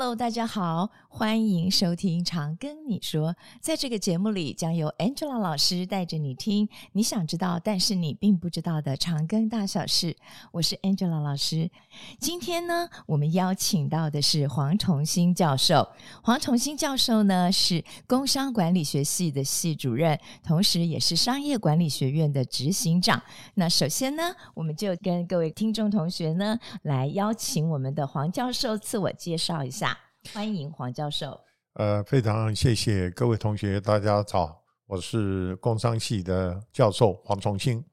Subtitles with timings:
[0.00, 3.34] Hello，大家好，欢迎收听《长庚你说》。
[3.60, 10.16] 在这个节目里，将由 Angela 老师带着你听你想知道，但是你并不知道的长庚大小事。
[10.52, 11.70] 我是 Angela 老师。
[12.18, 15.86] 今天呢，我们邀请到的是黄崇新教授。
[16.22, 23.22] 黄崇新教授呢，是工商管理学系的系主任，同时也是商业管理学院的执行长。
[23.52, 29.89] 那首先呢，我们就跟各位听众同学呢，来邀请我们的黄教授自我介绍一下。
[30.24, 31.40] 下，欢迎黄教授。
[31.74, 37.84] 呃，非常谢谢各位同学，大家早，我是工商系的教授黄崇兴。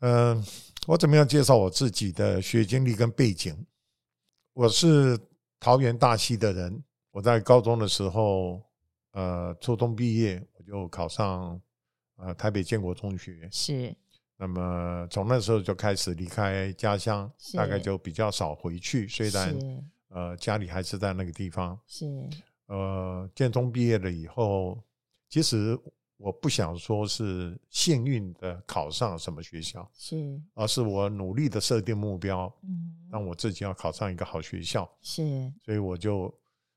[0.00, 0.44] 嗯、呃，
[0.86, 3.66] 我怎么样介绍我自己的学经历跟背景？
[4.54, 5.18] 我是
[5.58, 8.62] 桃园大溪的人，我在高中的时候，
[9.12, 11.60] 呃，初中毕业我就考上
[12.16, 13.94] 呃台北建国中学，是。
[14.36, 19.54] 那么从那时候就开始离开家乡，大概就比较少回去，虽然。
[20.10, 21.76] 呃，家里还是在那个地方。
[21.86, 22.06] 是。
[22.66, 24.80] 呃，建中毕业了以后，
[25.28, 25.76] 其实
[26.16, 34.88] 我不想说是幸运的考上什么学校，是，而是我努力的设定目标，嗯，让我自己要考上一个好学校。
[35.00, 35.52] 是。
[35.64, 36.32] 所以我就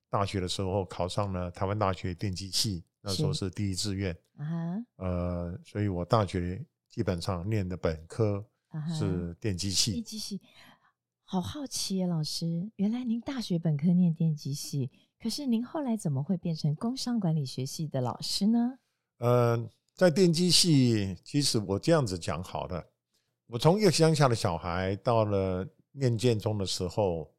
[0.10, 4.12] 大学的时候考上了台湾大学电机系，那时候是第一志愿。
[4.38, 4.86] 啊哈。
[4.96, 8.44] 呃，所以我大学基本上念的本科
[8.98, 9.92] 是电机系。
[9.92, 10.42] 电机系。
[11.34, 18.78] 好好奇耶，老师，原来您大学本科念电机系，可是您后来怎么会变成工商管理学系的老师呢？
[19.18, 22.86] 呃，在电机系，其实我这样子讲好了，
[23.48, 27.34] 我从一个乡下的小孩到了念建中的时候，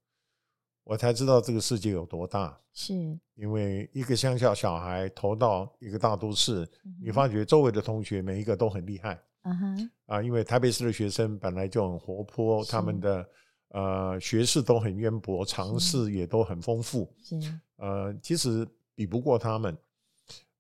[0.83, 2.61] 我才知道这个世界有多大。
[2.73, 2.93] 是，
[3.37, 9.23] 因为一个乡下小孩投到一个大都市，嗯、你发觉周围的同学每一个都很厉害。
[9.43, 13.25] 啊哈，啊，因为台北市的学生本来就很活泼，他们的。
[13.69, 17.13] 呃，学识都很渊博，常识也都很丰富。
[17.23, 17.37] 是，
[17.77, 19.77] 呃，其实比不过他们。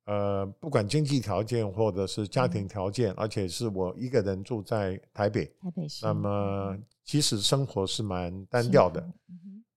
[0.06, 5.46] 呃，不管经济条件或者是家庭条件，而且是我一个人住在台北。
[5.62, 6.04] 台北市。
[6.04, 9.10] 那么，其实生活是蛮单调的。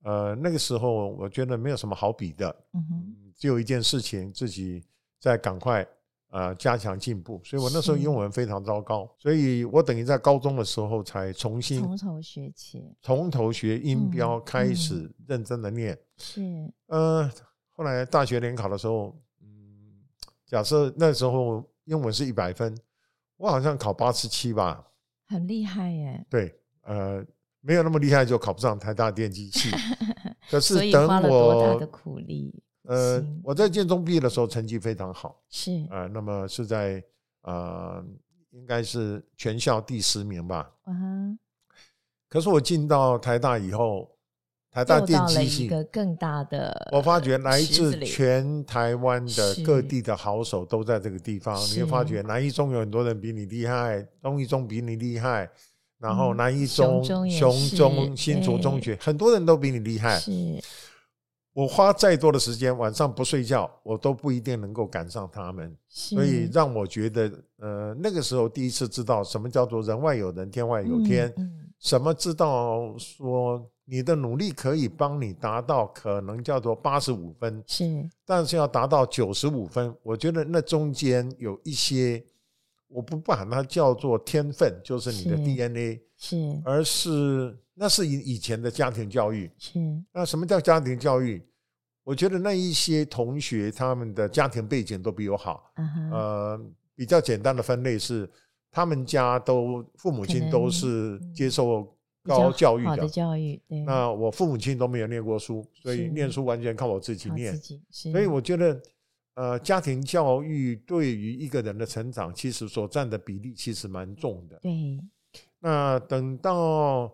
[0.02, 2.54] 呃，那个时候我觉得没有什么好比的。
[2.74, 3.16] 嗯哼。
[3.36, 4.84] 只有一件事情，自己
[5.18, 5.86] 在赶快。
[6.30, 15.98] 呃，加强进步，所以我那时候英文非常糟糕，所以我等于在高中的时候才重新从头学起，从头学音标，开始认真的念。
[16.18, 17.30] 是，呃，
[17.70, 20.04] 后来大学联考的时候，嗯，
[20.44, 22.76] 假设那时候英文是一百分，
[23.38, 24.86] 我好像考八十七吧，
[25.26, 26.26] 很厉害耶。
[26.28, 27.24] 对，呃，
[27.62, 29.70] 没有那么厉害就考不上台大电机系，
[30.50, 32.62] 可是等我多大的苦力。
[32.88, 37.04] 呃，我在建中毕业的时候成绩非常好，是呃，那么是在
[37.42, 38.02] 呃，
[38.50, 40.70] 应该是全校第十名吧。
[40.86, 41.38] 嗯，
[42.30, 44.10] 可是我进到台大以后，
[44.70, 51.54] 台大电机系一个更大的，我发觉来自全台湾的各地的好手都在这个地方。
[51.74, 55.50] 你会发觉南一中有很多人比你厉害，东一中比你厉害，
[55.98, 60.18] 然后南一中、雄中、新竹中学，很多人都比你厉害。
[60.18, 60.58] 是。
[61.58, 71.34] 我花再多的时间，晚上不睡觉，我都不一定能够赶上他们，所以让我觉得，呃，那个时候第一次知道什么叫做人外有人，天外有天，
[71.80, 82.24] 什么知道说你的努力可以帮你达到可能叫做八十五分，是，但是要达到九十五分，我觉得那中间有一些，
[82.86, 89.78] 我不把它叫做天分，就是你的 DNA，是，而是那是以以前的家庭教育，是，
[90.12, 91.42] 那什么叫家庭教育？
[92.02, 95.70] 我觉得那一些同学，他们的家庭背景都比我好。
[96.10, 96.58] 呃，
[96.94, 98.28] 比较简单的分类是，
[98.70, 103.06] 他们家都父母亲都是接受高教育的。
[103.06, 103.80] 教育，对。
[103.82, 107.54] 那我父母亲都没有念过书，所以念书完全靠我自己念。
[107.90, 108.82] 所以我觉得，
[109.34, 114.58] 呃，家庭教育对于一个人的成长，其实所占的比例其实蛮重的。
[114.62, 114.98] 对。
[115.60, 117.12] 那等到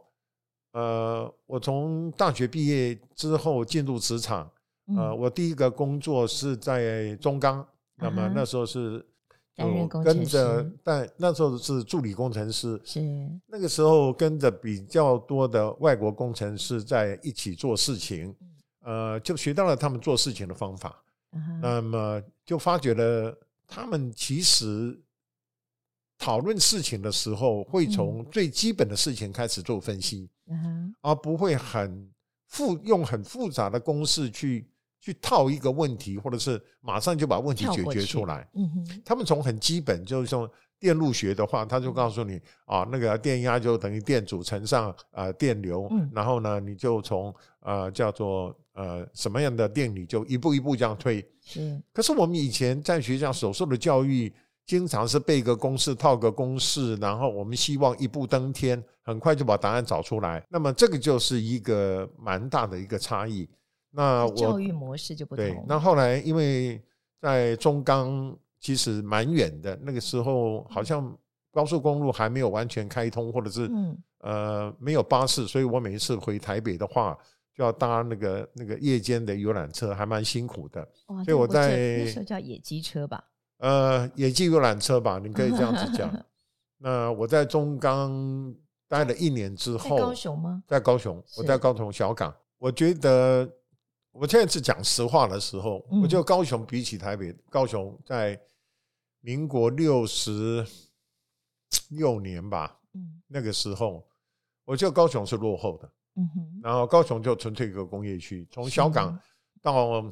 [0.73, 4.51] 呃，我从大学毕业之后进入职场。
[4.97, 9.03] 呃，我第一个工作是在中钢，那么那时候是
[9.55, 13.01] 就跟着，但那时候是助理工程师，是。
[13.47, 18.37] 那个时候跟着比较多的外国工程师在一起做事情，
[18.83, 21.03] 呃，就学到了他们做事情的方法，
[21.63, 23.35] 那么就发觉了
[23.67, 25.01] 他们其实
[26.25, 30.31] 讨论事情的时候会从最基本的事情开始做分析，
[31.03, 32.09] 而不会很
[32.47, 34.67] 复用很复杂的公式去。
[35.05, 38.49] 去套一个问题，或者是马上就把问题解决出来。
[38.55, 40.51] 嗯哼，他们从很基本，就是说
[40.81, 51.23] 电路学的话，他就告诉你啊，那个电压就等于电阻乘上呃电流，然后呢，你就从呃叫做呃什么样的电里，就一步一步这样推。
[51.43, 51.79] 是。
[51.93, 54.33] 可是我们以前在学校所受的教育，
[54.67, 60.43] 经常是背个公式、套个公式，然后我们希望一步登天，很快就把答案找出来。
[60.49, 63.49] 那么这个就是一个蛮大的一个差异。
[63.91, 65.45] 那我教育模式就不同。
[65.45, 65.63] 对。
[65.69, 66.83] 那后来因为
[67.21, 71.15] 在中钢其实蛮远的，那个时候好像
[71.53, 73.71] 高速公路还没有完全开通，或者是
[74.21, 77.17] 呃没有巴士，所以我每一次回台北的话，
[77.55, 80.89] 就要搭那个那个夜间的游览车，还蛮辛苦的。
[81.23, 83.23] 所以我在那时候叫野鸡车吧。
[83.65, 86.13] 呃，野鸡游览车吧，你可以这样子讲。
[86.77, 88.55] 那我在中钢
[88.87, 90.63] 待了一年之后，在高雄吗？
[90.67, 92.37] 在高雄，我在高雄小港。
[92.59, 93.51] 我觉得
[94.13, 98.39] 我现在是讲实话的时候，我觉得高雄比起台北，高雄在
[99.23, 100.63] 民国六十
[101.89, 102.79] 六年吧，
[103.27, 104.07] 那个时候，
[104.67, 105.91] 我觉得高雄是落后的。
[106.63, 109.19] 然后高雄就纯粹一个工业区，从小港
[109.63, 110.05] 到。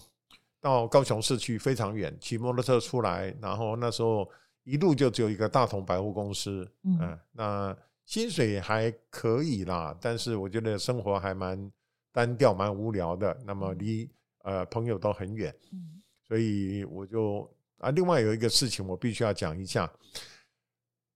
[0.63, 4.31] 到高雄市区非常远，骑摩托车出来，然后那时候
[4.63, 7.77] 一路就只有一个大同百货公司，嗯、呃，那
[8.07, 11.71] 薪水还可以啦，但是我觉得生活还蛮
[12.13, 13.37] 单调、蛮无聊的。
[13.45, 14.09] 那么离
[14.45, 19.93] 呃朋友都很远，嗯，所以我就啊，另外有一个事情我必须要讲一下，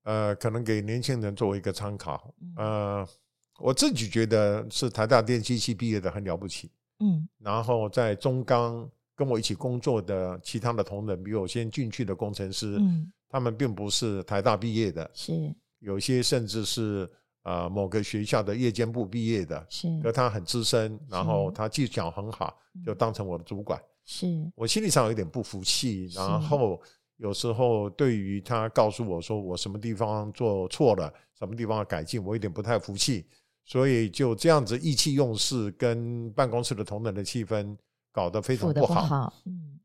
[0.02, 3.06] 呃，可能给年轻人作为一个参考，呃，
[3.60, 8.90] 我自己觉得是台大电机系毕业的很了不起，嗯，然后在中钢。
[9.16, 15.32] 跟我一起工作的其他的同仁，比我先进去的工程师，嗯，他们并不是台大毕业的，是。
[15.78, 17.10] 有些甚至是
[17.42, 24.26] 呃某个学校的夜间部毕业的，是，可他很资深，然后他技巧很好，就当成我的主管，是。
[24.54, 26.80] 我心理上有点不服气，然后
[27.16, 33.24] 有时候对于他告诉我说我什么地方做错了，什么地方要改进，我有点不太服气，
[33.64, 37.74] 所以就这样子意气用事，跟办公室的同仁的气氛。
[38.16, 39.30] 搞得非常不好。
[39.44, 39.78] 嗯，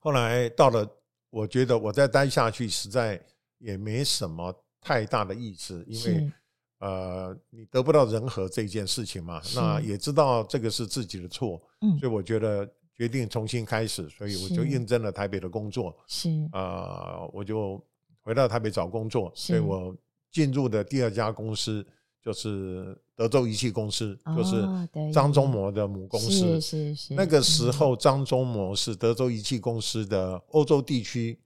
[0.00, 0.84] 后来到了，
[1.30, 3.24] 我觉得我再待下去实在
[3.58, 6.32] 也没什么太大的意思，因为
[6.80, 16.28] 呃，你得不到人和这件事情嘛，那也知道这个是自己的错，嗯，所以我觉得决定重新开始，所以我就应征了台北的工作，是。
[16.50, 17.80] 啊，我就
[18.22, 19.96] 回到台北找工作，所以我
[20.32, 21.86] 进入的第二家公司。
[22.24, 24.66] 就是德州仪器公司，就是
[25.12, 26.30] 张忠谋的母公司。
[26.30, 27.14] 是是是。
[27.14, 31.38] 那个时候，张忠谋是德州仪器公司的欧洲地区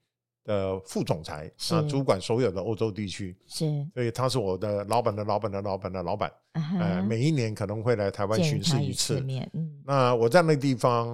[0.44, 3.36] 的副总裁，啊，主管所有的欧洲地区。
[3.46, 3.86] 是。
[3.92, 6.32] 所以他是我的老板的老板的老板的老板。
[6.52, 9.20] 呃，每一年可能会来台湾巡视一次。
[9.52, 9.82] 嗯。
[9.84, 11.08] 那我在那个地方，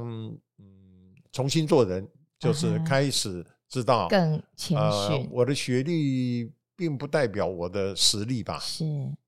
[0.59, 2.07] 嗯，重新做人，
[2.39, 4.79] 就是开始知道更谦
[5.09, 5.29] 逊。
[5.33, 8.59] 我的学历并不代表我的实力吧？
[8.61, 8.85] 是。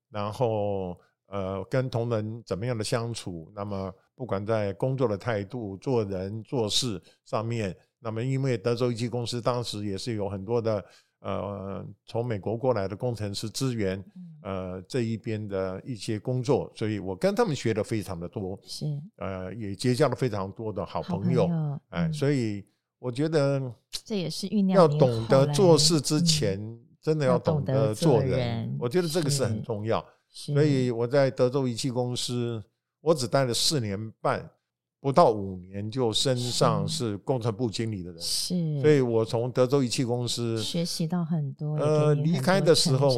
[0.09, 3.51] 然后，呃，跟同仁怎么样的相处？
[3.55, 10.85] 那么，不管在工作的态度、做人做事上面，那么因为德州仪器公司当时也是有很多的
[11.19, 14.03] 呃从美国过来的工程师资源，
[14.43, 18.85] 呃这一边的一些工作，所以我跟他们学的非常的多，是
[19.17, 21.49] 呃也结交了非常多的好朋友，
[21.89, 22.63] 哎，所以
[22.99, 23.59] 我觉得
[24.05, 26.79] 这也是酝酿要懂得做事之前。
[27.01, 30.03] 真的要懂得做人，我觉得这个是很重要。
[30.37, 32.61] 所以我在德州仪器公司，
[32.99, 34.51] 我只待了四年半，
[34.99, 38.21] 不到五年就升上是工程部经理的人。
[38.21, 41.77] 是，所以我从德州仪器公司学习到很多。
[41.77, 43.09] 呃，离开的时候，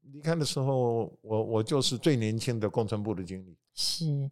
[0.00, 3.54] 离开的时候，我我就是最年轻的工程部的经理。
[3.74, 4.30] 是，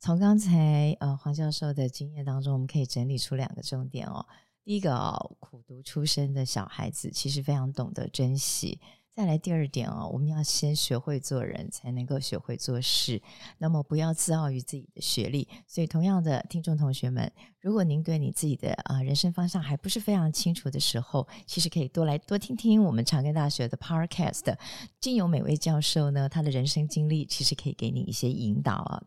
[0.00, 4.24] 从刚才呃黄教授的经验当中，我们可以整理出两个重点哦。
[4.64, 8.80] 第一个哦，苦读出身的小孩子其实非常懂得珍惜。
[9.18, 13.20] 再来第二点哦，我们要先学会做人，才能够学会做事。
[13.58, 15.48] 那么不要自傲于自己的学历。
[15.66, 17.28] 所以，同样的听众同学们，
[17.60, 24.56] 如果您对你自己的啊人生方向还不是非常清楚的时候，其实可以多来多听听我们长庚大学的 Podcast。
[25.00, 29.02] 经由每位教授呢，他的人生经历其实可以给你一些引导啊。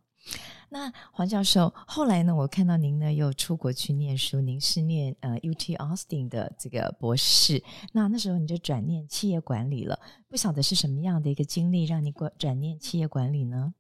[0.74, 2.34] 那黄教授，后来呢？
[2.34, 7.62] 我看到您呢又出国去念书，您是念呃 UT Austin 的这个博士。
[7.92, 10.00] 那那时候你就转念企业管理了，
[10.30, 13.74] 不晓得是什么样的一个经历让你转转念企业管理呢？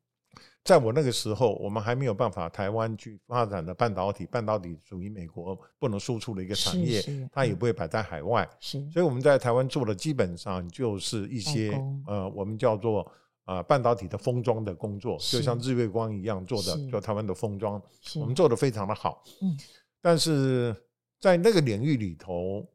[0.66, 8.86] 在我那个时候，我们还没有办法台湾去发展的半导体，半导体属于美国不能输出的一个产业，它也不会摆在海外，是。
[8.92, 11.72] 所以我们在台湾做的基本上就是一些
[12.06, 13.10] 呃，我们叫做。
[13.46, 17.82] 啊，半导体的封装的工作，就像日月光一样做的，就台湾的封装，
[18.16, 19.24] 我们做的非常的好。
[19.42, 19.58] 嗯，
[20.02, 20.76] 但是
[21.20, 22.66] 在那个领域里头，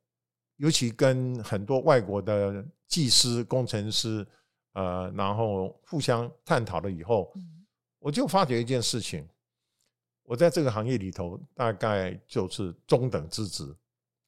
[0.56, 4.26] 尤其跟很多外国的技师、工程师，
[4.72, 7.32] 呃，然后互相探讨了以后，
[7.98, 9.26] 我就发觉一件事情：
[10.24, 13.74] 我在这个行业里头大概就是中等资质，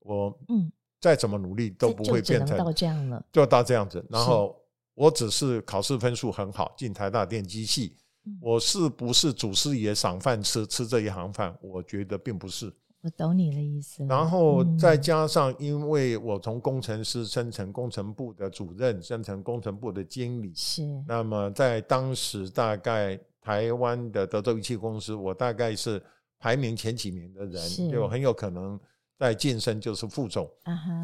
[0.00, 4.04] 我嗯，再怎么努力都不会变成到这样了，就到这样子。
[4.08, 4.60] 然后
[4.98, 7.96] 我只是考试分数很好，进台大电机系。
[8.40, 11.56] 我是不是祖师爷赏饭吃，吃这一行饭？
[11.62, 12.66] 我觉得并不是。
[13.00, 14.04] 我懂你的意思。
[14.06, 20.52] 然后再加上，因为我从工程师升成工程部的主任，升成工程部的经理。
[20.56, 20.82] 是。
[21.06, 26.02] 那么在当时，大概台湾的德州仪器公司，我大概是
[26.40, 28.78] 排名前几名的人，就很有可能
[29.16, 30.44] 在晋升就是副总。
[30.64, 31.02] 啊哈。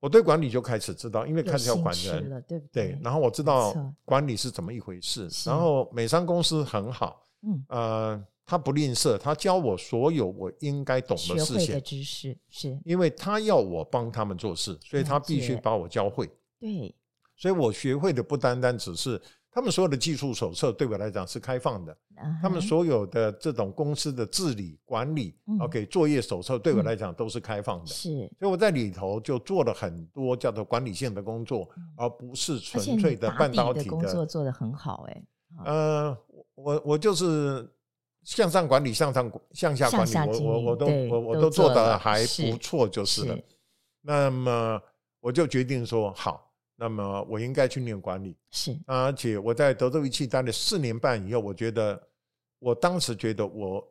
[0.00, 2.90] 我对管理就开始知道，因为开始要管人，对不对？
[2.92, 3.74] 对，然后我知道
[4.04, 5.28] 管理是怎么一回事。
[5.44, 16.28] 然后美商公司很好，嗯，呃，他不吝啬，他教我所有我应该懂的事情、的知识，是因为他要我帮他们做事，所以他必须把我教会。
[16.60, 16.94] 对，
[17.36, 19.20] 所以我学会的不单单只是。
[19.56, 21.96] 他们所有的技术手册对我来讲是开放的，
[22.42, 27.86] 他们所有的这种公司的治理管理，OK，作业手册对我来讲都是开放的。
[27.86, 35.06] 是，所以我在里头就做了很多叫做管理性的工作，而不是纯粹的半导体的工作做得很好。
[35.08, 35.22] 哎，
[35.64, 36.18] 呃，
[36.54, 37.66] 我我就是
[38.24, 43.38] 向上管理，向上向下管理，我我我都我我都做得还不错，就是了。
[44.02, 44.78] 那么
[45.18, 46.45] 我就决定说好。
[46.76, 52.00] 那么我应该去念管理，是，而且我在德州仪器待了四年半以后，我觉得，
[52.58, 53.82] 我当时觉得我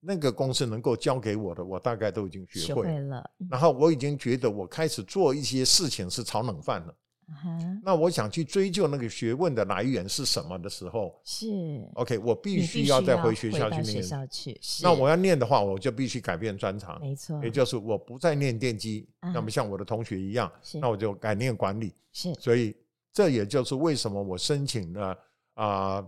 [0.00, 3.30] 那个公司能够教给我的，我大概都已经学会了。
[3.48, 6.94] 然后我已经觉得我开始做一些事情是炒冷饭了。
[7.82, 11.46] 那我想去追究那个学问的来源是什么的时候，是
[11.94, 14.02] OK，我必须要再回学校去念。
[14.02, 21.92] 校去那我要念的话，我就必须改变专长，没错，也就是我不再念电机，那么像我的同学一样，那我就改念管理。
[22.12, 22.76] 是，所以
[23.12, 25.18] 这也就是为什么我申请了
[25.54, 26.06] 啊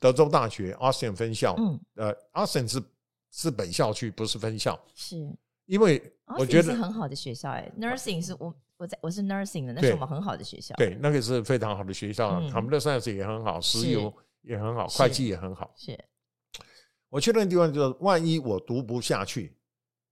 [0.00, 1.54] 德州大学 Austin 分校。
[1.58, 2.82] 嗯，呃，Austin 是
[3.30, 4.78] 是本校区，不是分校。
[4.94, 5.28] 是，
[5.66, 6.02] 因为
[6.38, 7.50] 我觉得是很好的学校。
[7.50, 8.54] 哎，Nursing 是我。
[8.78, 10.74] 我在我是 nursing 的，那是我们很好的学校。
[10.76, 15.72] 对，那个是非常好的学校，computer science 也很好，石油也很好，会计也很好。
[15.74, 15.98] 是，
[17.08, 19.56] 我去那个地方就是，万一我读不下去，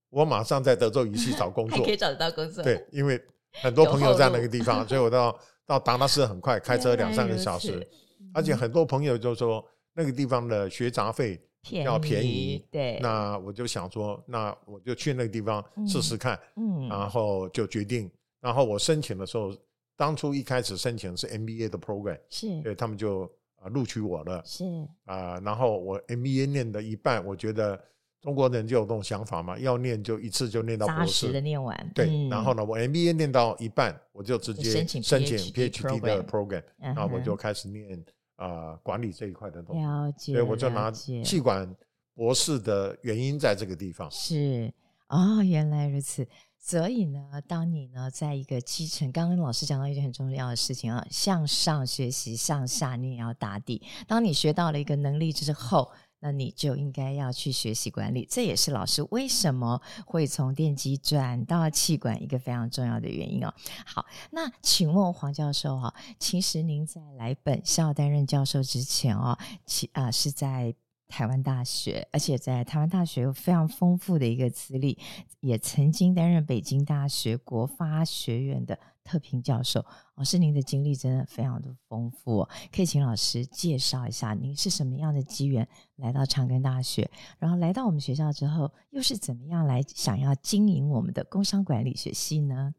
[0.08, 2.64] 我马上在德州仪器 找工作，可以找得到工作。
[2.64, 3.22] 对，因为
[3.60, 7.86] 很多朋友在那个地方，所以我到到达拉斯很快，开车两三个小时，
[8.32, 11.38] 而且很多朋友就说那个地方的学杂费
[11.84, 12.66] 要便宜。
[12.70, 18.10] 对，那我就想说，那我就去那个地方试试看，嗯，然后就决定。
[18.44, 19.56] 然后我申请的时候，
[19.96, 23.22] 当初一开始申请的是 MBA 的 program，是，对他们就
[23.56, 24.86] 啊录取我了，是。
[25.06, 27.82] 啊，然后我 MBA 念的一半，我觉得
[28.20, 38.04] 中国人就有这种想法嘛，要念就一次就念到博士的念完，对，然后呢，我 MBA 念到一半，我就直接申请 PhD 的 program，然后我就开始念
[38.36, 40.12] 啊管理这一块的东西，了。
[40.12, 41.74] 解，所以我就拿气管
[42.14, 44.70] 博士的原因在这个地方，是。
[45.08, 46.26] 哦，原来如此。
[46.66, 53.82] 所以呢，当你呢，在一个基层，刚刚老师讲到一件很重要的事情啊，向上学习，向下你也要打底。
[54.08, 58.26] 当你学到了一个能力之后，那你就应该要去学习管理。
[58.30, 63.52] 这也是老师为什么会从电机转到气管一个非常重要的原因哦。
[63.84, 70.74] 好，那请问黄教授哈，其实您在来本校担任教授之前哦，其啊是在。
[71.14, 74.98] 台湾大学，而且在台湾大学有非常丰富的一个资历，
[75.38, 79.86] 也曾经担任北京大学国发学院的特聘教授。
[80.16, 82.44] 老师，您的经历真的非常的丰富，
[82.74, 92.74] 可以请老师介绍一下，您是什么样的机缘来到长庚大学，然后来到我们学校之后，又是怎么样来想要经营我们的工商管理学系呢？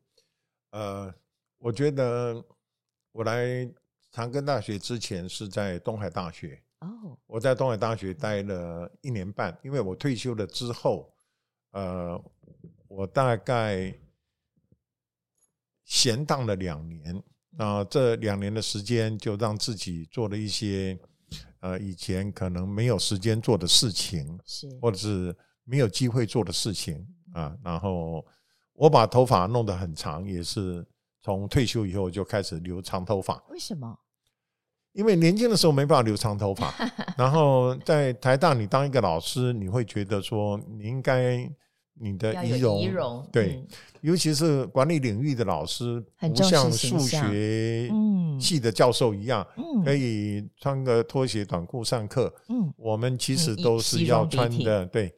[0.72, 1.16] 呃，
[1.60, 2.44] 我觉得
[3.14, 3.66] 我来
[4.12, 6.62] 长庚大学之前是在东海大学。
[6.86, 11.12] 哦，我在东海大学待了一年半，因为我退休了之后，
[11.72, 12.24] 呃，
[12.88, 13.94] 我大概
[15.84, 17.24] 闲荡了两年，
[17.58, 20.98] 啊，这两年的时间就让自己做了一些
[21.60, 27.58] 呃以前可能没有时间做的事情，是或者是没有机会做的事情啊。
[27.64, 28.24] 然后
[28.74, 30.86] 我把头发弄得很长，也是
[31.22, 33.44] 从退休以后就开始留长头发。
[33.50, 34.00] 为什么？
[34.96, 36.74] 因为年轻的时候没办法留长头发，
[37.18, 41.48] 然后在台大你当一个老师，你会觉得说你应该
[42.00, 43.62] 你的仪容，仪容对，
[44.00, 47.90] 尤其是管理领域的老师，不像数学
[48.40, 49.46] 系的教授一样，
[49.84, 52.34] 可以穿个拖鞋短裤上课。
[52.78, 55.14] 我们其实都是要穿的，对。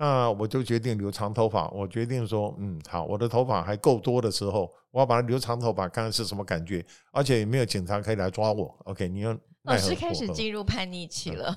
[0.00, 1.68] 那我就决定留长头发。
[1.68, 6.82] 我决定说，嗯，好，我的头发还够多的时候，我要把它留长头发，看看是什么感觉。
[7.12, 8.74] 而且也没有警察可以来抓我。
[8.86, 11.54] OK，你要老师开始进入叛逆期了。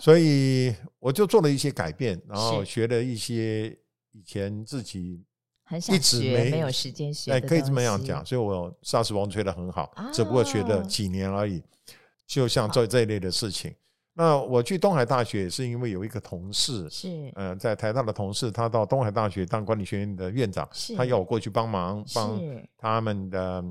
[0.00, 3.68] 所以我就做了一些改变，然后学了一些
[4.12, 5.22] 以前自己
[5.92, 8.24] 一直没没有时间学，哎，可以这么样讲。
[8.24, 11.62] 所以我萨克斯风吹的很好，只不过学了几年而已。
[12.26, 13.74] 就像做这一类的事情。
[14.18, 22.40] 那我去东海大学也是因为有一个同事是，呃，在台大的同事，他到东海大学当管理学院的院长，他要我过去帮忙，帮
[22.78, 23.62] 他们的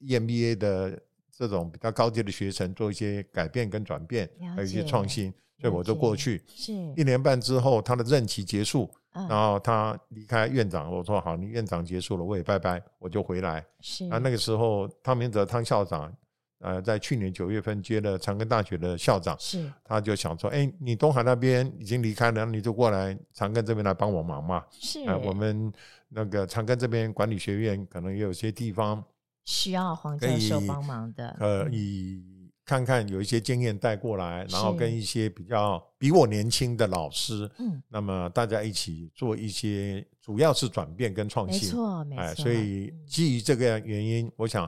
[0.00, 6.42] EMBA 的这种比较高阶的学程做一些改变跟转变，还有一些创新，所以我就过去。
[6.48, 13.64] 是一年半之后，他的任期结束，然后他离开院长，我说好，你院长结束了，我也拜拜，我就回来。
[13.80, 16.12] 是啊，那个时候汤明哲汤校长。
[16.60, 24.64] 呃，在去年九月份接了长庚大学的校长，是他就想说，哎，你东海那边已经离开了，你就过来长庚这边来帮我忙嘛。
[24.70, 25.70] 是，呃，我们
[26.08, 29.04] 那个长庚这边管理学院可能也有些地方
[29.44, 32.22] 需要黄教授帮忙的，可以
[32.64, 42.34] 看看有一些经验带过来，然后跟一些比较比我年轻的老师，嗯，那么大家一起做一些，主要是转变跟创新，没错，没错。
[42.36, 44.66] 所以基于这个原因，我想。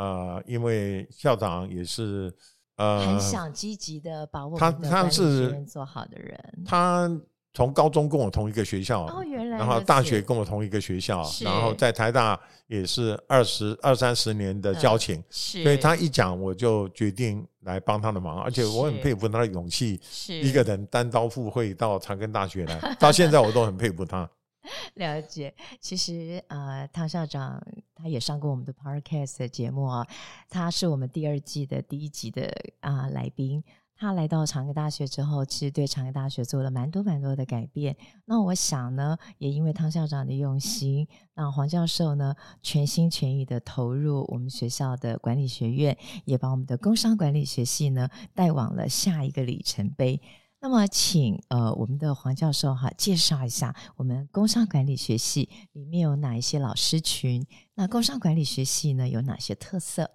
[0.00, 2.34] 呃，因为校长也是
[2.76, 6.64] 呃，很想积极的把我们的管理学院做好的人。
[6.64, 7.06] 他
[7.52, 24.26] 从高中跟我同一个学校，哦，原来，然后大学跟我同一个学校，然后在台大也是二十二三十年的交情，所以他一讲我就决定来帮他的忙，而且我很佩服他的勇气，是一个人单刀赴会到长庚大学来，到现在我都很佩服他。
[24.94, 27.60] 了解，其实呃，唐校长
[28.02, 30.06] 他也上过我们的 Podcast 的节目啊，
[30.48, 33.62] 他是我们第二季的第一集的啊、来宾。
[33.94, 37.94] 他来到长庚大学之后，其实对长庚大学做了蛮多蛮多的改变。
[38.24, 50.22] 那我想呢，也因为汤校长的用心，那黄教授呢全心全意的投入我们学校的管理学院，也把我们的工商管理学系呢带往了下一个里程碑。
[50.62, 57.46] 那么，请呃我们的黄教授哈介绍一下我们工商管理学系里面有哪一些老师群？
[57.74, 60.10] 那工商管理学系呢有哪些特色？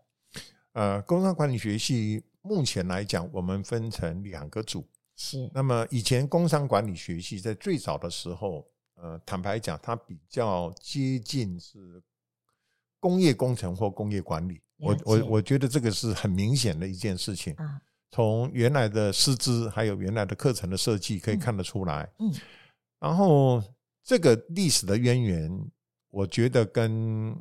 [0.74, 4.88] 呃，工商管理学系目前来讲，我们分成两个组。
[5.16, 5.50] 是。
[5.52, 12.04] 那么以前工商管理学系在最早的时候，呃，坦白讲，它比较接近是
[13.00, 14.62] 工业工程或工业管理。
[14.78, 17.82] 我我我觉得这个是很明显的一件事情啊。
[18.16, 22.10] 从原来的师资，还有原来的课程的设计，可以看得出来。
[22.20, 22.34] 嗯，
[22.98, 23.62] 然后
[24.06, 25.52] 这个历史的渊源，
[26.12, 27.36] 我觉得跟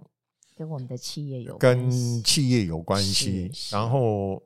[0.56, 1.88] 跟我们的企业有跟
[2.24, 3.52] 企业有关系。
[3.70, 4.42] 然后，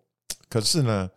[0.50, 1.10] 可是呢，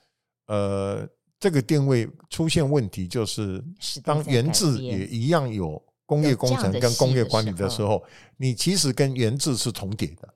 [0.48, 1.06] 呃，
[1.38, 3.62] 这个定位出现问题，就是
[4.02, 8.02] 当原制也一样有工业工程跟工业管理的时候，
[8.38, 10.34] 你其实跟原制是重叠的。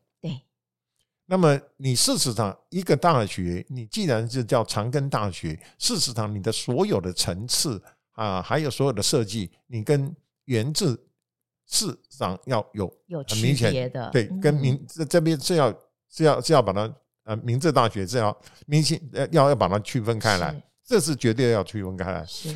[1.27, 10.95] 那么，你事实上一个大学，你既然是叫长庚大学，事实上你的所有的层次啊，还有所有的设计，你跟源自
[11.65, 12.87] 事实上要有
[13.27, 15.73] 很明显的对，跟明这这边是要
[16.11, 22.23] 是要是要把它呃，明治大学是要明显要要把它区分开来，这是绝对要区分开来。
[22.27, 22.55] 是，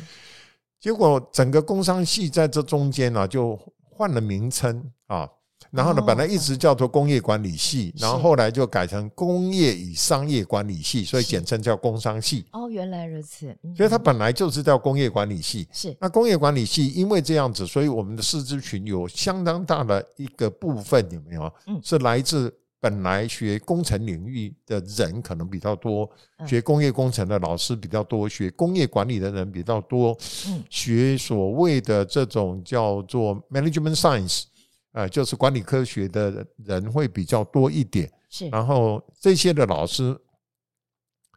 [0.78, 5.28] 结果整个工商系在这中间呢，就换了名称啊。
[5.70, 12.44] 然后呢，本来一直叫做工业管理系，然后后来就改成工业与商业管理系，所以简称叫工商系。
[12.52, 13.56] 哦，原来如此。
[13.76, 15.68] 所以它本来就是叫工业管理系。
[15.72, 15.96] 是。
[16.00, 21.52] 那工业管理系因为这样子，所以我们的师资群有相当大的一个部分有没有？
[21.66, 26.10] 嗯，是来自本来学工程领域的人可能比较多，
[26.46, 30.16] 学工业工程的老师比较多，学工业管理的人比较多。
[30.48, 34.44] 嗯，学所谓的这种叫做 management science。
[34.92, 38.48] 呃，就是管理科学的人会比较多一点，是。
[38.48, 40.20] 然后这些的老师，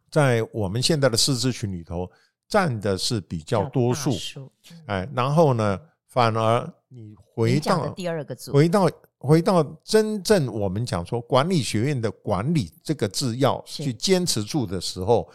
[0.10, 2.10] 在我们现在的师资群里头
[2.48, 4.12] 占的是比较多数，
[4.88, 8.90] 哎，然后呢，反而你回到第二个组，回到
[9.20, 15.32] 回到真正我们讲说管理学院的管理这个字要去坚持住的时候，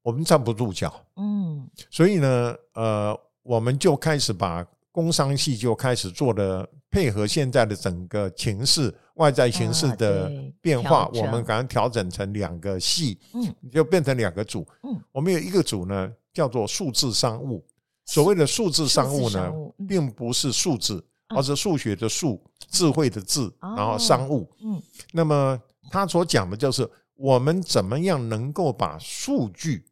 [0.00, 4.66] 我们站不住脚，嗯，所以呢，呃，我们就开始把。
[4.98, 10.28] 工商系就开始做了配合现在的整个情势、外在形势的
[10.60, 17.64] 变化，我们刚刚调整成两个系，嗯，就变成两个组，嗯，我们有一个组呢叫做数字商务。
[18.06, 19.52] 所谓的数字商务呢，
[19.86, 24.82] 并不是数字，而是数学的数、智慧的智，然后商务，嗯，
[25.12, 25.56] 那么
[25.92, 29.84] 他所讲的就是我们怎么样能够把数据，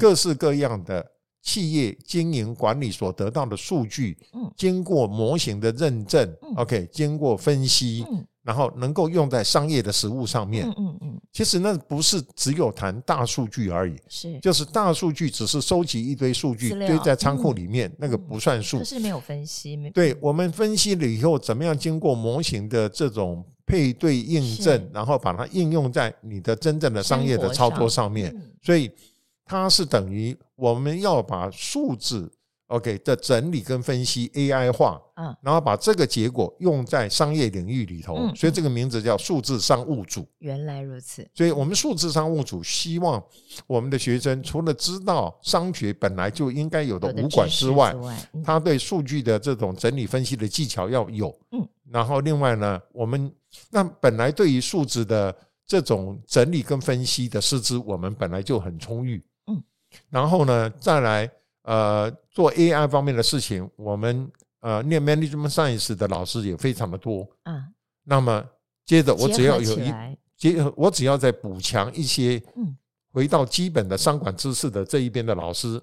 [0.00, 1.11] 各式各样的。
[1.42, 4.16] 企业经营管理所得到的数据，
[4.56, 8.06] 经过模型的认证，OK，经过分析，
[8.44, 10.72] 然后能够用在商业的实务上面，
[11.32, 14.38] 其实那不是只有谈大数据而已，是。
[14.38, 19.76] 就是大数据只是收集一堆数据堆在仓库里面，那个不算数，可是没有分析。
[19.92, 28.88] 对，我们分析了以后，怎么样经过模型的这种配对验证，然后把它应用在你的真正的商业的操作上面，所以
[29.52, 32.32] 它是等于我们要把数字。
[32.68, 40.26] OK 的整理跟分析 AI 化，嗯，然后把这个结果用在商业领域里头，嗯，所以这个名字叫数字商务组。
[40.38, 43.22] 原来如此，所以我们数字商务组希望
[43.66, 47.94] 我们的学生除了知道商学本来就应该有的五管之外，
[48.42, 53.30] 他对数据的这种整理分析的技巧要有，嗯，然后另外呢，我们
[53.70, 55.36] 那本来对于数字的
[55.66, 59.22] 这种整理跟分析的师资，我们本来就很充裕，嗯，
[60.10, 61.30] 然后呢，再来。
[61.64, 64.28] 呃，做 AI 方面的事情，我们
[64.62, 67.24] 呃念 Management Science 的老师也非常的多。
[67.44, 68.44] 嗯，那么
[68.84, 69.92] 接着我只要有一
[70.36, 72.76] 接，我只要再补强一些，嗯，
[73.12, 75.80] 回到基本的商管知识的这一边的老师，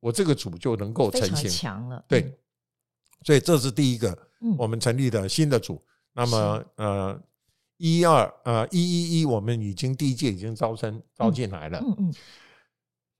[0.00, 1.50] 我这个组就能够成型。
[1.50, 2.34] 强了，对，
[3.20, 4.16] 所以这是第一个，
[4.56, 5.78] 我们成立的新的组。
[6.14, 7.22] 那么呃，
[7.76, 11.78] 一二呃一一一，我们已经第一届已经招生招进来了。
[11.80, 12.14] 嗯嗯。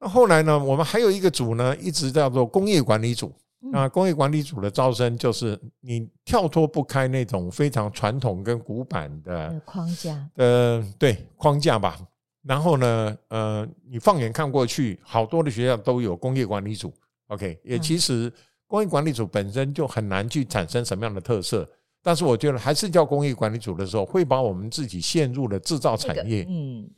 [0.03, 3.33] 那后来呢，我们还有一个组呢，一直叫做工业管理组。
[3.73, 10.29] 啊，工业管理组的招生就是你跳脱不开那种非常传统跟古板的框架。
[10.35, 11.97] 呃，对，框架吧。
[12.43, 16.93] 然后呢，呃，你放眼看过去，好多的学校都有工业管理组。
[17.29, 18.31] OK，也其实
[18.67, 21.67] 工业管理组本身就很难去产生什么样的特色。
[22.03, 26.45] 但是我觉得还是叫工业管理组的时候，会把我们自己陷入了制造产业。
[26.49, 26.91] 嗯。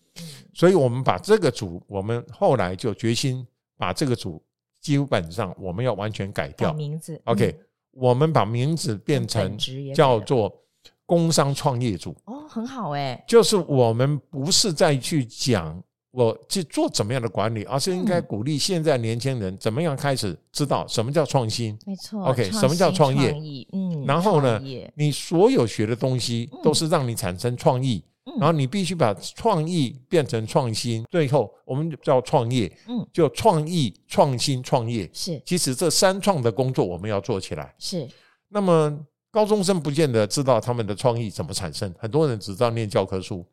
[0.53, 3.45] 所以，我们把这个组，我们后来就决心
[3.77, 4.41] 把这个组
[4.81, 7.21] 基本上我们要完全改掉名字。
[7.25, 7.59] OK，
[7.91, 9.59] 我们把名字变成
[9.93, 10.57] 叫做
[11.05, 12.15] 工商创业组。
[12.27, 13.25] 哦，很好哎。
[13.27, 21.77] 就是我们不是再去讲我去做怎么样的管理，而是应该鼓励现在年轻人怎么样开始知道什么叫创新。
[21.85, 22.25] 没错。
[22.27, 23.35] OK，什么叫创业？
[23.73, 23.84] 嗯。
[24.07, 24.61] 然后呢，
[24.95, 28.03] 你所有学的东西都是让你产生创意。
[28.41, 35.41] 然后你必须把创意变成创新，最后我们叫创业，嗯，就创意、创新、创业是。
[35.45, 38.09] 其实这三创的工作我们要做起来是。
[38.49, 38.99] 那么
[39.31, 43.47] 高中生不见得知道他们的创意怎么产生，很多人只知道念教科书。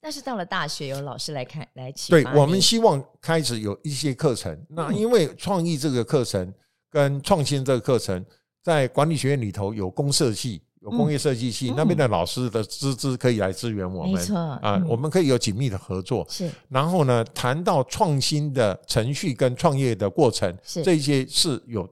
[0.00, 2.10] 但是到了大学，有老师来看来启。
[2.10, 4.58] 对，我们希望开始有一些课程。
[4.70, 6.52] 那因为创意这个课程
[6.90, 8.24] 跟创新这个课程，
[8.62, 10.62] 在管理学院里头有工设系。
[10.80, 16.26] 有工业设计系、嗯、那边的老师的资质可以来支援我们，没错啊，我们可以有紧密的合作。
[16.28, 20.82] 是，然后呢，谈到创新的程序跟创业的过程，是。
[20.82, 21.88] 这些是有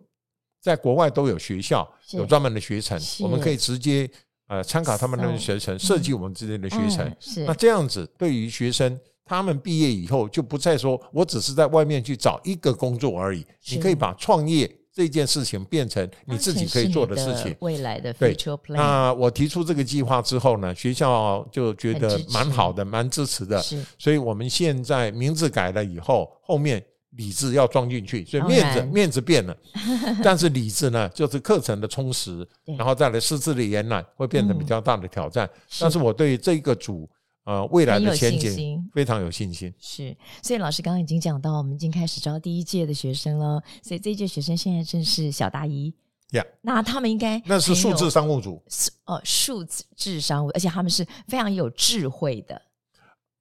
[0.60, 4.10] 在国外都有学校有专门的学程，我们可以直接
[4.48, 7.08] 呃参考他们的学程，设计我们之间的学程。
[7.20, 14.68] 是，那这样子对于学生，他们毕业以后就不再说我只是在外面去找一个工作而已，你可以把创业。
[14.92, 18.74] 这件事情变成你自己可以做的事情，未来的 future plan。
[18.74, 23.60] 那我提出这个计划之后呢，学校就觉得蛮好的，蛮支持的。
[23.62, 26.84] 是，所以我们现在名字改了以后，后面
[27.16, 29.56] “理”智要装进去，所以面子面子变了，
[30.22, 35.48] 但是“理”智呢，就是课程的充实，然后再来师资的延揽，会变成比较大的挑战。
[35.80, 37.08] 但是我对这个组。
[37.44, 39.72] 呃，未来的前景非常有信心。
[39.78, 43.62] 是，所以老师刚刚已经讲到，我们已经开始招第一届的学生了。
[43.82, 45.92] 所以这一届学生现在正是小大一
[46.32, 46.44] 呀。
[46.60, 48.62] 那他们应该那是数字商务组，
[49.06, 52.60] 哦，数字商务，而且他们是非常有智慧的。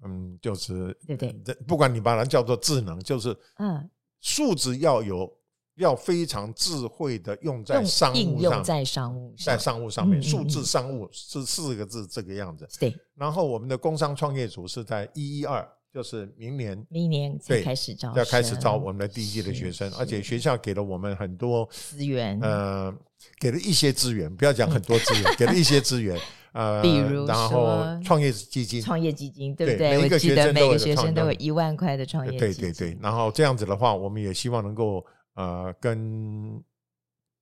[0.04, 1.54] 嗯，就是对不对？
[1.68, 3.90] 不管你把它叫做智能，就是嗯，
[4.22, 5.39] 数字要有。
[5.80, 12.68] 要非常智慧的用在商务上，用在商务上，在商务上面，数字商务是四个字这个样子。
[12.78, 12.94] 对。
[13.16, 22.94] 然后我们的工商创业组是在一一二，就是明年，明年才开始招，要开始招我们的第一届的学生，而且学校给了我们很多资源，呃，
[23.40, 26.20] 给了一些资源，不要讲很多资源， 给了一些资源，
[26.52, 29.98] 呃，比如然后创业基金，创业基金，对不对？
[29.98, 32.98] 每一个学生每个学生都有一万块的创业基金，对对对。
[33.02, 35.06] 然后这样子的话，我们也希望能够。
[35.40, 36.62] 呃，跟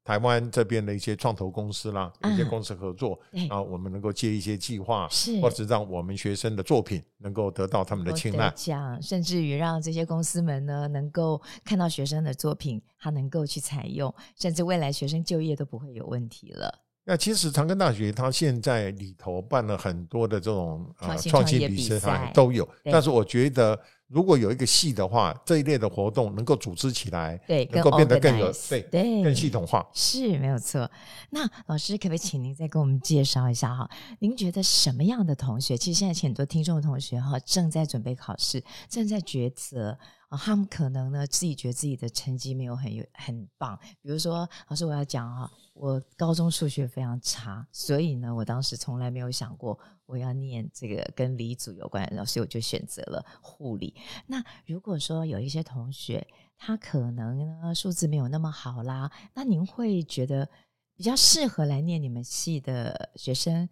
[0.03, 5.09] 台湾这边的一些创投公司啦，一些公司合作，然后我们能够接一些计划，
[5.41, 16.83] 或者让我们学生的作品能够得到他们的青睐，讲，甚至于让这些公司们呢，能够看到学生的作品，他能够去采用，甚至未来学生就业都不会有问题了。
[17.03, 30.89] 那其实长庚大学它现在里头办了很多的这种呃创新比赛，都有，但是我觉得如果有一个系的话，这一类的活动能够组织起来，对，能够变得更有对对更系统化，是没有错。
[31.29, 33.89] 那老师可不可以请您再给我们介绍一下哈？
[34.19, 49.79] 您觉得什么样的同学，其实现在很多听众同学哈，正在准备考试，正在抉择啊，他们可能呢自己觉得自己的成绩没有很有很棒，比如说老师我要讲哈，我高中数学非常差，所以呢，我当时从来没有想过。
[50.07, 53.93] 我要念这个跟理组有关，所以我就选择了护理。
[54.25, 56.25] 那如果说有一些同学，
[56.57, 60.49] 他可能呢数字没有那么好啦，那您会觉得
[60.95, 63.67] 比较适合来念你们系的学生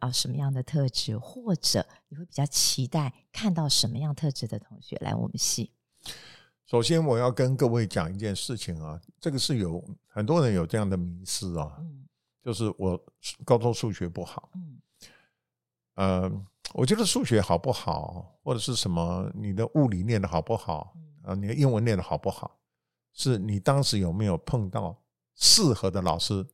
[0.00, 5.72] 要什么样的特质，或者你会比较期待看到什么样特质的同学来我们系？
[6.66, 12.06] 首先，我要跟各位讲一件事情啊，这个是有很多人有这样的迷思啊，嗯，
[12.42, 13.02] 就是我
[13.44, 14.80] 高中数学不好，嗯。
[15.96, 16.32] 呃，
[16.72, 22.58] 我觉得数学好不好，或者是什么，你的物理念的好不好，啊，你的英文念的好不好，
[23.12, 24.96] 是你当时有没有碰到
[25.34, 26.46] 适合的老师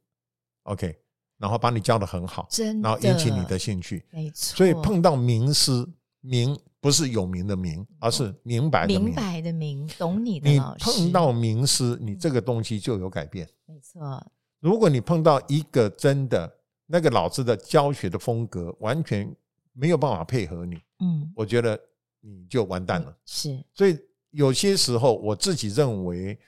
[0.62, 0.98] ，OK，
[1.36, 2.48] 然后把你教得很好，
[2.82, 4.56] 然后引起你的兴趣，没错。
[4.56, 5.86] 所以碰到名师，
[6.26, 10.90] 名不是有名的明，而是明白的明，明白的明，懂你的老师。
[10.90, 14.26] 你碰到名师，你这个东西就有改变，没错。
[14.60, 16.52] 如果你碰到一个真的。
[16.88, 19.28] 那个老师的教学的风格完全
[19.72, 21.76] 没有办法配合你，嗯，我觉得
[22.20, 23.12] 你就完蛋了。
[23.24, 23.98] 是，所以
[24.30, 26.38] 有些时候我自己认为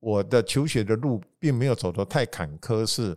[0.00, 3.14] 我的求学的路并没有走得太坎坷，是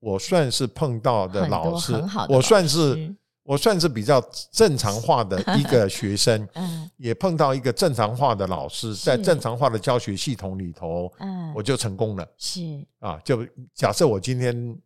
[0.00, 1.94] 我算是碰到的老师，
[2.28, 3.16] 我算是
[3.48, 4.20] 我算是比较
[4.52, 12.28] 正常化的一个学生， 嗯，也碰到一个正常化的老师，在正常化的教学系统里头，嗯，我就成功了。
[12.36, 12.60] 是。
[12.98, 14.78] 啊，就假设我今天。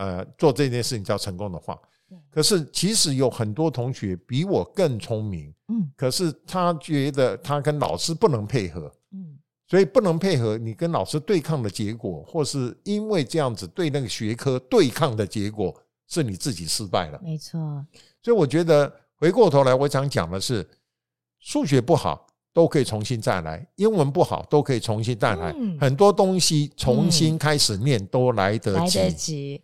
[0.00, 1.76] 呃，做这件事情叫成功的话，
[2.30, 15.74] 可是其实有很多同学比我更聪明，嗯，可是他觉得他跟老师不能配合，嗯，所以不能配合，你跟老师对抗的结果，或是因为这样子对那个学科对抗的结果，
[16.08, 17.84] 是你自己失败了，没错。
[18.22, 20.68] 所以我觉得回过头来，我想讲的是，
[21.38, 29.62] 数学不好都可以重新再来，英文不好都可以重新再来，很多东西重新开始念都来得及。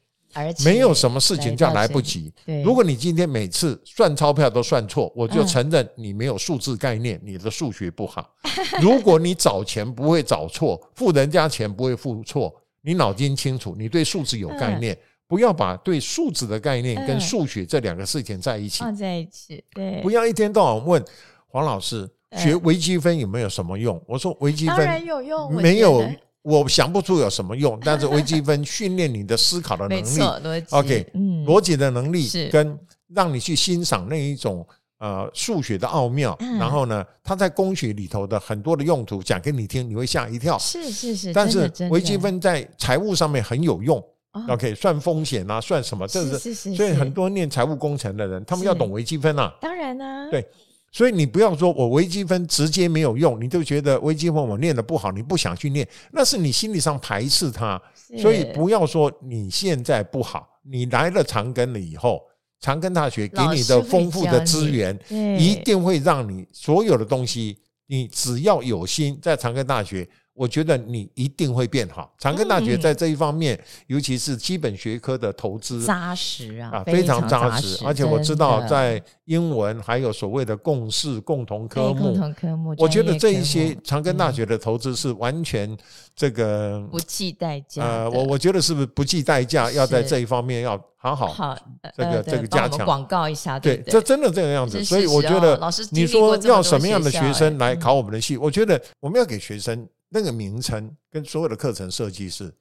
[0.64, 2.32] 没有什么事情叫来不及。
[2.64, 8.28] 如果你今天每次算钞票都算错，我就承认你没有数字概念，你的数学不好。
[8.82, 12.52] 如果你找钱不会找错，付人家钱不会付错，
[12.82, 19.62] 你脑筋清楚，你对数字有概念，不要把对数字的概念跟数学这两个事情在一起放在一起。
[19.72, 21.04] 对，不要一天到晚问
[21.46, 24.00] 黄老师学微积分有没有什么用？
[24.06, 26.04] 我说微积分当然有用，没有。
[26.42, 30.20] 我想不出有什么用，但是微积分训练你的思考的能力，
[30.68, 31.10] OK，
[31.46, 32.78] 逻辑的能力，跟
[33.14, 34.62] 让你去欣赏那一种
[34.98, 36.36] 呃数学的奥妙。
[36.60, 40.58] 然后呢，它在工学里头的很多的用途讲给你听，你会吓一跳。
[40.58, 44.04] 是是是，但是微积分在财务上面很有用
[44.48, 46.06] ，OK，算风险啊，算什么？
[46.06, 49.52] 这是所以很多念财务工程的人，他们要懂微积分啊。
[49.60, 50.46] 当然啊，对。
[50.92, 57.82] 所以你不要说我微积分直接没有用，你就觉得微积分我念得不好，你不想去念，那是你心理上排斥它。
[58.20, 62.22] 所以不要说你现在不好，你来了长庚了以后，
[62.60, 70.08] 长庚大学给你的丰富的资源，一定会让你所有的东西，你只要有心，在长庚大学。
[70.34, 72.12] 我觉得你一定会变好。
[72.18, 77.84] 长庚大学在这一方面，尤其是基本学科的投资扎实啊，非常扎实。
[77.86, 85.76] 而且我知道，在英文还有所谓的共识共同科目，共同科目，我觉得这一些长庚大学的投资是完全
[86.16, 87.84] 这个不计代价。
[87.84, 89.70] 呃，我我觉得是不是不计代价？
[89.70, 91.56] 要在这一方面要好好好
[91.96, 92.84] 这个这个加强。
[92.84, 94.84] 广告一下，对，这真的这个样子。
[94.84, 98.36] 所以我觉得，老师你说要什么样的学生来考我们的系？
[98.36, 99.88] 我觉得我们要给学生。
[100.14, 102.54] 那个名称跟所有的课程设计是，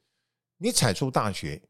[0.58, 1.62] 你踩出大学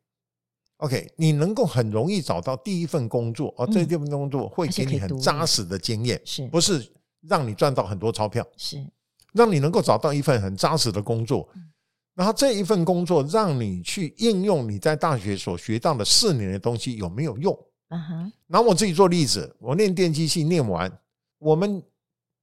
[0.78, 6.90] ，OK，你能够很容易找到第一份工作，而这第一份工作会给你很扎实的经验，是不是
[7.28, 8.48] 让你赚到很多钞票？
[8.56, 8.82] 是
[9.34, 11.50] 让你能够找到一份很扎实的工作，
[12.16, 17.54] 然后这一份工作让你去应用你在大学所学到的四年的东西有没有用？
[17.90, 20.90] 嗯哼，拿我自己做例子，我念电机系念完，
[21.40, 21.84] 我们。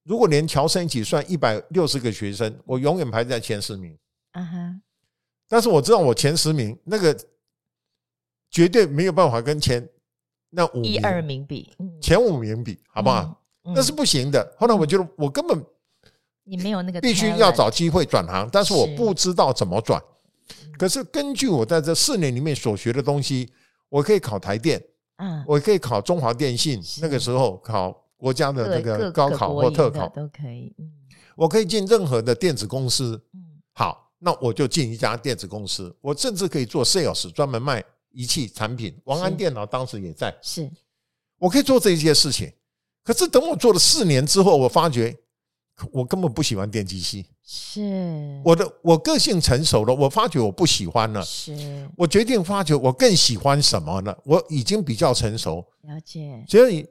[0.04, 3.96] 如果连侨生一起算一百六十个学生，我永远排在前十名。
[4.32, 4.80] 啊哈，
[5.48, 7.16] 但是我知道我前十名那个
[8.50, 9.86] 绝对没有办法跟前
[10.48, 13.42] 那五一二名比，前五名比，好不好？
[13.62, 14.56] 那是不行的。
[14.58, 15.64] 后来我觉得我根本
[16.44, 20.02] 你没有那个必须要找机会转行，但是我不知道怎么转。
[20.78, 23.52] 可是根据我在这四年里面所学的东西，
[23.88, 24.82] 我可以考台电，
[25.16, 28.06] 嗯，我可以考中华电信，那个时候考。
[28.20, 30.74] 国家的这个高考或特考都可以。
[30.78, 30.92] 嗯，
[31.34, 33.20] 我可以进任何的电子公司。
[33.32, 33.40] 嗯，
[33.72, 35.94] 好，那我就进一家电子公司。
[36.02, 38.94] 我甚至可以做 sales，专门卖仪器产品。
[39.04, 40.36] 王安电脑当时也在。
[40.42, 40.70] 是，
[41.38, 42.52] 我可以做这些事情。
[43.02, 45.16] 可是等我做了四年之后，我发觉
[45.90, 47.24] 我根本不喜欢电机系。
[47.42, 51.22] 是，我的我个性成熟了，我发觉我不喜欢了。
[51.22, 54.14] 是，我决定发觉我更喜欢什么呢？
[54.24, 55.64] 我已经比较成熟。
[55.82, 56.44] 了解。
[56.46, 56.86] 所以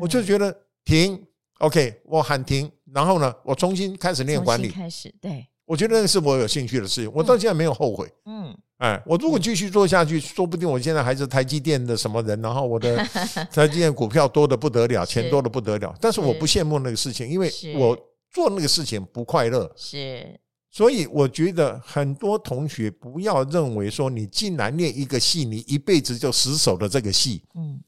[0.00, 1.22] 我就觉得停
[1.58, 4.68] ，OK，我喊停，然后呢，我重新开始练管理。
[4.68, 5.46] 开始，对。
[5.64, 8.12] 我觉得那是我有兴趣的事情，我到现在没有后悔。
[8.26, 8.56] 嗯。
[8.78, 12.96] 哎，我如果继续做下去，说不定我现在还是台积电的什么人，然后我的
[13.54, 15.94] 台积电股票多的不得了，钱多的不得了。
[16.00, 17.96] 但是我不羡慕那个事情，因为我
[18.32, 19.70] 做那个事情不快乐。
[19.76, 20.36] 是，
[20.68, 27.44] 所以我觉得很多同学不要认为说你既然念一个戏，你一辈子就死守了这个戏。
[27.54, 27.80] 嗯，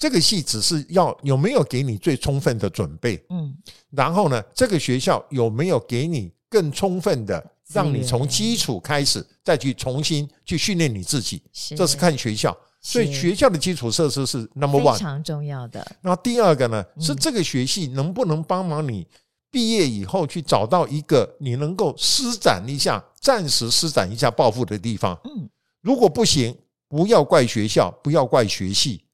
[0.00, 3.22] 这个系只是要有没有给你最充分的准备。
[3.28, 3.54] 嗯，
[3.90, 7.52] 然后呢，这个学校有没有给你更充分的？
[7.72, 11.40] 让你从基础开始，再去重新去训练你自己，
[11.76, 12.56] 这是看学校。
[12.80, 15.86] 所以学校的基础设施是 number one，非常重要的。
[16.00, 19.06] 那第二个呢，是这个学系能不能帮忙你
[19.50, 25.16] 毕业以后去找到一个你能够施展一下、暂时施展一下抱负的地方。
[25.24, 25.48] 嗯，
[25.82, 26.56] 如果不行，
[26.88, 29.04] 不要怪学校，不要怪学系。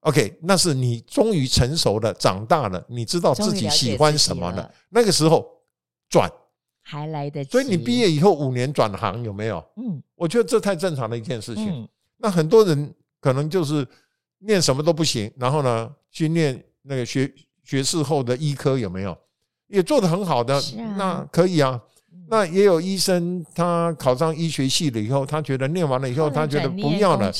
[0.00, 4.70] 嗯，OK，那是你终于成熟了、长大了，你知道自己喜欢什么了。
[4.88, 5.46] 那个时候
[6.08, 6.30] 转。
[6.82, 9.64] 还来得及，所以你毕业以后五年转行有没有？
[9.76, 11.88] 嗯，我觉得这太正常的一件事情。
[12.16, 13.86] 那很多人可能就是
[14.38, 17.32] 念什么都不行，然后呢去念那个学
[17.62, 19.16] 学士后的医科有没有？
[19.68, 20.60] 也做得很好的，
[20.96, 21.80] 那可以啊。
[22.28, 27.32] 那也有医生，他考上医学系了以后，他觉得念完了以后，他觉得不要了，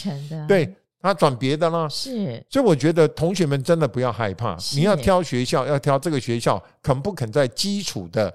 [0.46, 1.88] 对，他转别的了。
[1.88, 8.32] 是，所以我觉得同学们真的不要害怕，你要挑学校，要挑这个学校肯不肯在基础的。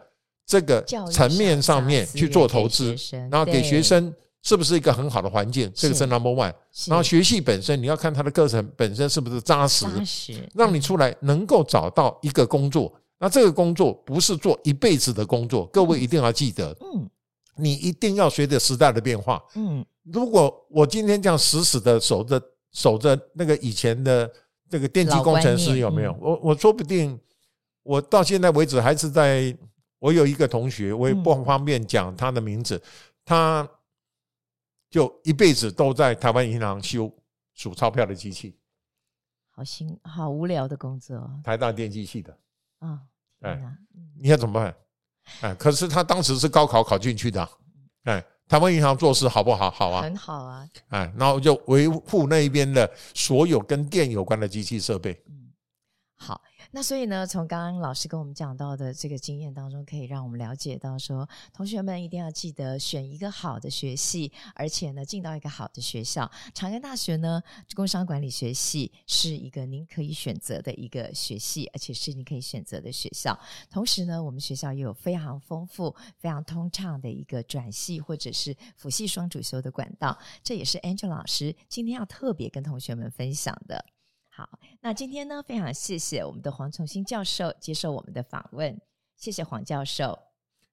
[0.48, 0.80] 这个
[1.12, 2.96] 层面上面去做投资，
[3.32, 5.72] 然后给学生是不是一个很好的环境？
[5.74, 6.54] 这个是 number one。
[6.86, 9.88] 然后学系本身你要看他的课程本身是不是扎实，
[10.54, 12.94] 让你出来能够找到一个工作。
[13.18, 17.10] 那这个工作不是做一辈子的工作，各位一定要记得，嗯，
[17.58, 19.84] 你一定要随着时代的变化，嗯。
[20.04, 22.40] 如果我今天这样死死的守着
[22.76, 24.32] 守着那个以前的
[24.70, 26.16] 这个电机工程师有没有？
[26.22, 27.20] 我我说不定
[27.82, 29.58] 我到现在为止还是在。
[29.98, 32.80] 我有一个同学，我也不方便讲他的名字，
[33.24, 33.68] 他
[34.88, 37.12] 就一辈子都在台湾银行修
[37.56, 38.56] 数钞票的机器，
[39.50, 41.42] 好辛好无聊的工作。
[41.44, 42.38] 台大电机系的
[42.80, 43.02] 啊，
[43.40, 43.60] 哎，
[44.20, 44.76] 你看怎么办？
[45.42, 47.50] 哎，可是他当时是高考考进去的，
[48.04, 49.72] 哎，台湾银行做事好不好？
[49.72, 55.12] 好啊，很好啊，哎，然后就维护那一边的所有跟电有关的机器设备。
[55.28, 55.45] 嗯，
[56.16, 56.42] 好。
[56.72, 66.30] 那所以呢，从刚刚老师跟我们讲到的这个经验当中，可以让我们了解到说，同学们一定要记得选一个好的学系，而且呢，进到一个好的学校。
[66.54, 67.42] 长庚大学呢，
[67.76, 73.38] 工商管理学系是一个您可以选择的一个学系，而且是你可以选择的学校。
[73.70, 80.18] 同时呢，我们学校也有非常丰富、非常通畅的一个转系或者是辅系双主修的管道。
[80.44, 83.86] 这也是 Angel 老师今天要特别跟同学们分享的。
[84.36, 88.78] 好，那今天呢，非常谢谢我们的黄崇新教授接受我们的访问，
[89.16, 90.20] 谢谢黄教授。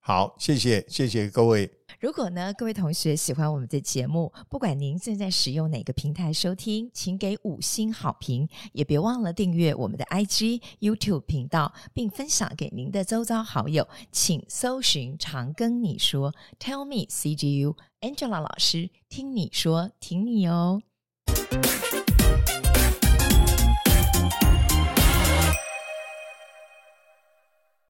[0.01, 1.71] 好，谢谢，谢谢各位。
[2.01, 13.87] 如果呢，各位同学喜欢我们的节目，不管您正在使用哪个平台收听，请给五星好评，也别忘了订阅我们的 IG、YouTube 频道，并分享给您的周遭好友。
[14.11, 20.83] 请搜寻“常跟你说 ”，Tell me CGU Angela 老师听你说，听你哦。